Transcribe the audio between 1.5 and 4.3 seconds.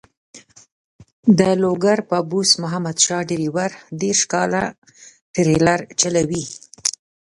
لوګر بابوس محمد شاه ډریور دېرش